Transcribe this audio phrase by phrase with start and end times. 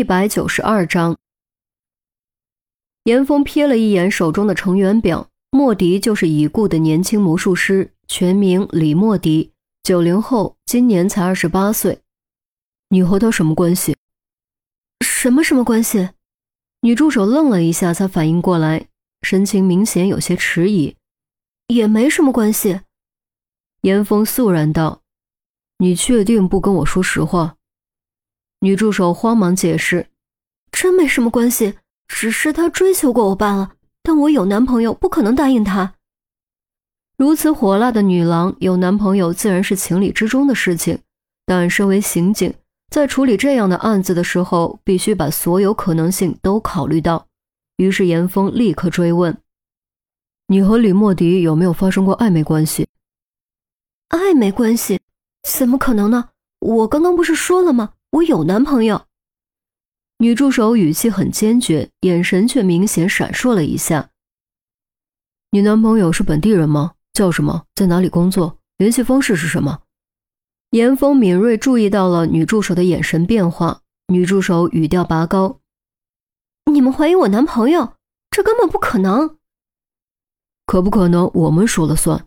[0.00, 1.18] 一百九十二章，
[3.04, 9.52] 严峰瞥了一眼手中的成员表，莫迪就是已故的年轻魔术师，全名李莫迪，
[9.82, 12.00] 九零后，今年才二十八岁。
[12.88, 13.94] 你和他什么关系？
[15.04, 16.08] 什么什么关系？
[16.80, 18.86] 女助手愣了一下，才反应过来，
[19.20, 20.96] 神情明显有些迟疑。
[21.66, 22.80] 也没什么关系。
[23.82, 25.02] 严峰肃然道
[25.76, 27.56] ：“你确定不跟我说实话？”
[28.60, 30.06] 女助手慌忙解释
[30.70, 33.72] ：“真没什么关系，只是他追求过我罢了。
[34.02, 35.94] 但我有男朋友，不可能答应他。”
[37.16, 40.98] 如此火辣的女郎有男朋友，自然是情理之中的事情。
[41.44, 42.54] 但身为刑警，
[42.90, 47.26] 在处理这样的案子的时候，必须把所有可能性都考虑到。
[47.76, 49.36] 于是严峰立刻追问
[50.48, 52.88] ：“你和李莫迪有没有发生过暧昧关系
[54.10, 55.00] ？”“暧昧关系？
[55.42, 56.30] 怎么可能呢？
[56.60, 59.06] 我刚刚不是说了吗？”我有男朋友。
[60.18, 64.10] 女助手语气很坚决，眼神却明显闪烁了一下。
[65.52, 66.94] 你男朋友是本地人吗？
[67.12, 67.66] 叫什么？
[67.74, 68.58] 在哪里工作？
[68.78, 69.82] 联系方式是什么？
[70.70, 75.60] 严峰敏锐注意到了女助手的眼神变化，女助手语调拔高
[76.70, 77.94] ：“你们怀疑我男朋友？
[78.30, 79.36] 这根本不可能！
[80.66, 81.30] 可不可能？
[81.34, 82.26] 我们说了算。”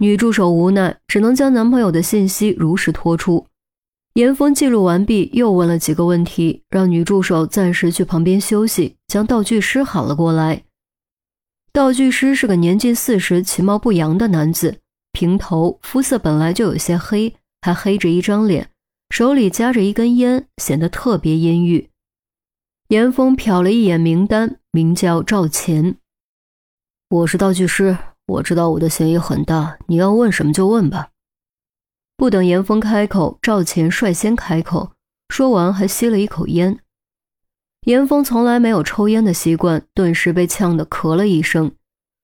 [0.00, 3.46] 女助手无奈，只能将男朋友的信息如实托出。
[4.16, 10.62] 严峰记录完毕，又问了几个问题，让女助手暂时去旁边休息，将道具师喊了过来。
[11.70, 14.78] 道具师是个年近四十、其貌不扬的男子，
[15.12, 18.70] 平头，肤色本来就有些黑，还黑着一张脸，
[19.10, 21.90] 手里夹着一根烟，显得特别阴郁。
[22.88, 25.98] 严峰瞟了一眼名单，名叫赵钱。
[27.10, 31.10] 我是道具师，我知道我的嫌疑很大，你要问什么就问吧。
[32.16, 34.92] 不等严峰开口，赵钱率先开口，
[35.28, 36.78] 说完还吸了一口烟。
[37.82, 41.72] 严峰从来没有抽烟的习惯，顿时被呛得咳了一声。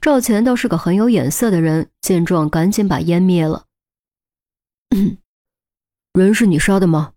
[0.00, 3.64] 赵钱倒是个很有眼色的人，见状赶紧把烟灭了。
[6.12, 7.12] 人是你杀的吗？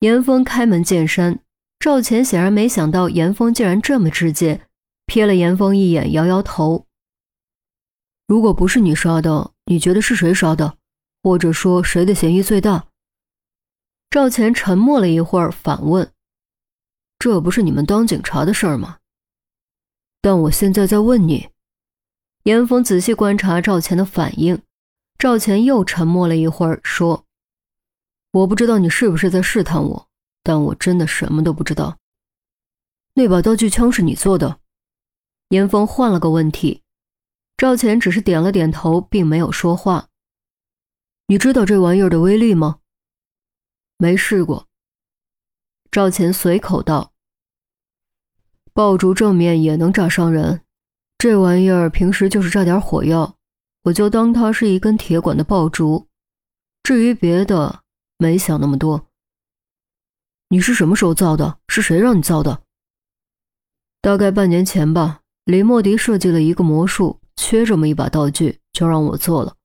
[0.00, 1.40] 严峰开门见山。
[1.80, 4.66] 赵钱显然没想到严峰竟然这么直接，
[5.06, 6.86] 瞥了严峰一眼，摇摇头。
[8.26, 10.77] 如果不是你杀的，你觉得是谁杀的？
[11.22, 12.86] 或者说谁的嫌疑最大？
[14.10, 16.12] 赵钱沉默了一会儿，反问
[17.18, 18.98] ：“这不是你们当警察的事儿吗？”
[20.22, 21.50] 但我现在在问你。
[22.44, 24.62] 严峰仔细观察赵钱的反应，
[25.18, 27.26] 赵钱又沉默了一会儿，说
[28.32, 30.08] ：“我不知道你是不是在试探我，
[30.42, 31.98] 但我真的什么都不知道。
[33.14, 34.60] 那把道具枪是你做的？”
[35.50, 36.82] 严峰换了个问题，
[37.56, 40.08] 赵钱只是点了点头，并没有说话。
[41.30, 42.78] 你知道这玩意儿的威力吗？
[43.98, 44.66] 没试过。
[45.90, 47.12] 赵钱随口道
[48.72, 50.62] ：“爆竹正面也能炸伤人，
[51.18, 53.36] 这玩意儿平时就是炸点火药，
[53.82, 56.06] 我就当它是一根铁管的爆竹。
[56.82, 57.82] 至于别的，
[58.16, 59.08] 没想那么多。
[60.48, 61.58] 你是什么时候造的？
[61.68, 62.62] 是谁让你造的？
[64.00, 65.20] 大概半年前吧。
[65.44, 69.56] 李莫迪设计了一个魔术，缺这么一把道具，就让我做了。”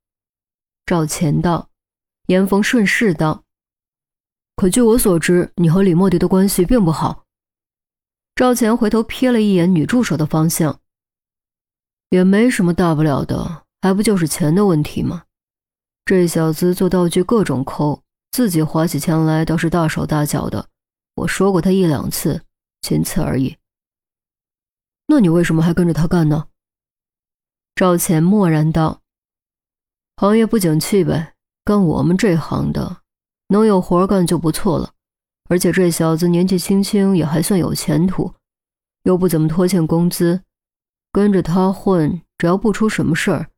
[0.86, 1.70] 赵钱道，
[2.28, 3.46] 严峰顺势道
[4.58, 7.24] ：“可据我所知，你和李莫迪的关系并不好。”
[8.36, 10.82] 赵钱回头瞥了一眼女助手的方向，
[12.10, 15.24] 也没什么大不了的，还不就是钱的问题吗？
[16.04, 20.68] 这小子做道具各种抠，自己花起钱来倒是大手大脚的。
[21.16, 22.44] 我说过他一两次，
[22.82, 23.56] 仅此而已。
[25.08, 26.48] 那你为什么还跟着他干呢？
[27.74, 29.03] 赵钱默然道。
[30.16, 31.34] 行业不景气呗，
[31.66, 33.02] 干我们这行的，
[33.48, 34.92] 能有活干就不错了。
[35.50, 38.34] 而且这小子年纪轻轻，也还算有前途，
[39.04, 40.42] 又不怎么拖欠工资，
[41.12, 43.50] 跟着他混，只要不出什么事儿，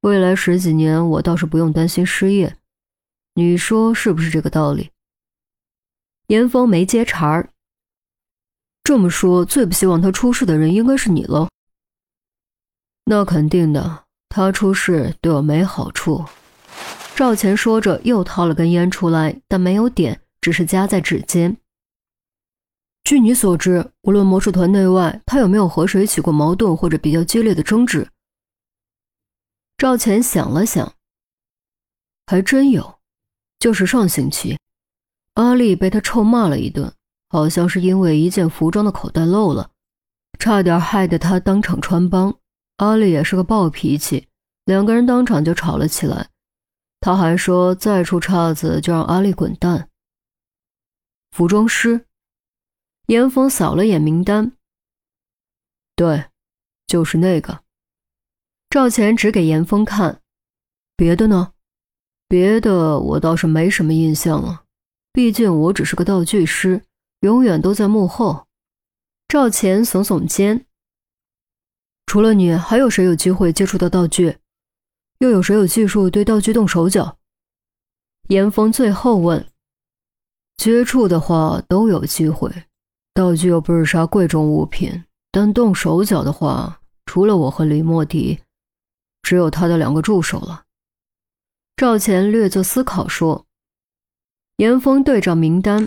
[0.00, 2.56] 未来十几年我倒是不用担心失业。
[3.34, 4.90] 你说是不是这个道理？
[6.26, 7.50] 严峰没接茬儿。
[8.82, 11.48] 这么说，最不希望他出事的人应该是你了。
[13.04, 14.06] 那肯定的。
[14.38, 16.24] 他出事对我没好处。
[17.16, 21.56] 赵钱说着，又掏了根烟出来，但没有点，只是夹在指尖。
[23.02, 28.06] 据你所知，无论魔术团内外，他有没有和谁起过矛盾或者比较激烈的争执？
[29.76, 30.94] 赵钱想了想，
[32.26, 33.00] 还真有，
[33.58, 34.56] 就是上星期，
[35.34, 36.92] 阿丽被他臭骂了一顿，
[37.28, 39.72] 好像是因为一件服装的口袋漏了，
[40.38, 42.32] 差点害得他当场穿帮。
[42.76, 44.27] 阿丽也是个暴脾气，
[44.68, 46.28] 两个人当场就吵了起来。
[47.00, 49.88] 他还说再出岔子就让阿丽滚蛋。
[51.30, 52.04] 服装师，
[53.06, 54.52] 严峰扫了眼名单，
[55.96, 56.26] 对，
[56.86, 57.64] 就是那个。
[58.68, 60.20] 赵钱指给严峰看，
[60.94, 61.54] 别的呢？
[62.28, 64.64] 别的我倒是没什么印象了，
[65.14, 66.84] 毕竟我只是个道具师，
[67.20, 68.46] 永远都在幕后。
[69.28, 70.66] 赵钱耸耸肩，
[72.04, 74.36] 除了你，还有谁有机会接触到道具？
[75.18, 77.18] 又有谁有技术对道具动手脚？
[78.28, 79.46] 严峰最后问。
[80.56, 82.52] 接触的话都有机会，
[83.14, 88.40] 道具又不是啥贵重物品，但动手脚的话，除了我和李莫迪，
[89.22, 90.64] 只有他的两个助手了。
[91.76, 93.46] 赵钱略作思考说
[94.58, 95.86] ：“严峰对照名单，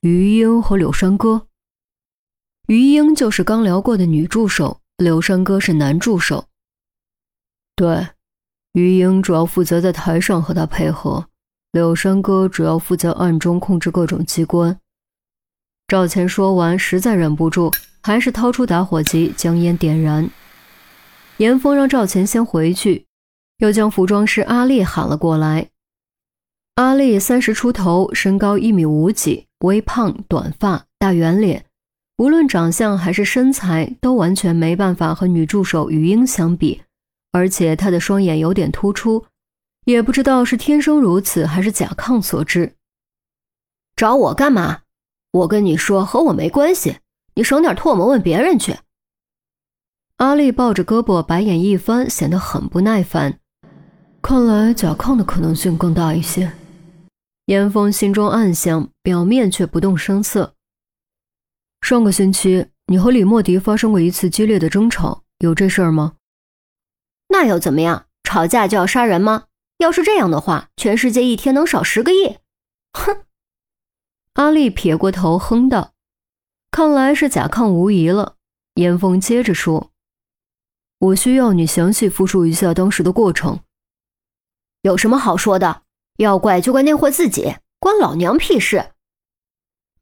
[0.00, 1.46] 于英和柳山歌。
[2.68, 6.48] 于英就是刚聊过的女助手，柳山歌是男助手。
[7.76, 8.08] 对，
[8.72, 11.26] 于英主要负责在台上和他配合。”
[11.72, 14.78] 柳山哥主要负责暗中控制各种机关。
[15.88, 20.30] 赵钱说完，实在忍不住，还是掏出打火机将烟点燃。
[21.38, 23.06] 严峰让赵钱先回去，
[23.58, 25.70] 又将服装师阿丽喊了过来。
[26.76, 31.64] 阿丽三十出头，身高一米五几，微胖，短发，大圆脸，
[32.18, 36.82] 无论长相还是身材，都完全没办法和女助手于英相比，
[37.34, 39.26] 而且他的双眼有点突出。
[39.86, 42.76] 也不知道是天生如此，还是甲亢所致。
[43.96, 44.82] 找我干嘛？
[45.32, 46.98] 我跟你说，和我没关系，
[47.34, 48.78] 你省点唾沫问别人去。
[50.18, 53.40] 阿丽抱着胳膊，白眼一翻，显得很不耐烦。
[54.22, 56.52] 看来甲亢的可能性更大一些。
[57.46, 60.54] 严峰心中暗想，表面却不动声色。
[61.82, 66.14] 上个星期，你和李莫迪发生过一次激烈的争吵，有这事儿吗？
[67.34, 68.06] 那又怎么样？
[68.22, 69.46] 吵架就要杀人吗？
[69.78, 72.38] 要是这样的话，全世界一天能少十个亿。
[72.92, 73.24] 哼！
[74.34, 75.94] 阿丽撇过头哼道
[76.70, 78.36] ：“看来是甲亢无疑了。”
[78.74, 79.90] 严峰接着说
[80.98, 83.58] ：“我需要你详细复述一下当时的过程。
[84.82, 85.82] 有什么好说的？
[86.18, 88.92] 要怪就怪那货自己，关老娘屁事！”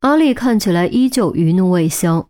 [0.00, 2.28] 阿丽看起来依旧余怒未消。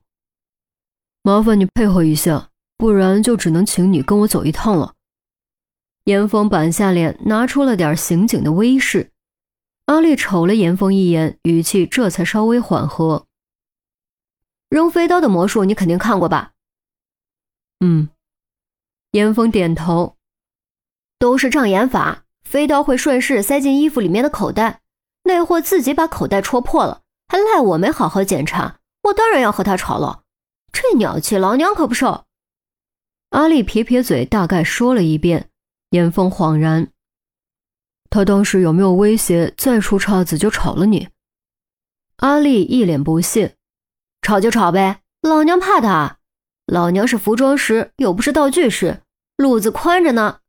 [1.23, 2.51] 麻烦你配合一下，
[2.83, 4.95] 不然就只能请你跟我走一趟了。
[6.07, 9.13] 严峰板下脸，拿出了点刑警的威势。
[9.85, 13.27] 阿丽瞅了严峰一眼，语气这才稍微缓和。
[14.69, 16.55] 扔飞刀的魔术你肯定看过吧？
[17.79, 18.09] 嗯。
[19.13, 20.17] 严峰点头。
[21.21, 24.81] 都是障眼法，飞刀会顺势塞进衣服里面的口袋。
[25.23, 28.81] 那货自己把口袋戳破了，还赖我没好好检查。
[29.05, 30.25] 我当然要和他吵了。
[30.73, 32.25] 这鸟气，老娘可不受。
[33.33, 35.49] 阿丽撇撇嘴，大概说了一遍。
[35.89, 36.89] 严峰恍然，
[38.11, 41.09] 他当时有没有威胁再出岔子就炒了你？
[42.17, 43.57] 阿丽一脸不屑，
[44.21, 46.19] 炒就炒呗，老娘怕他？
[46.67, 49.01] 老娘是服装师，又不是道具师，
[49.37, 50.41] 路子宽着呢。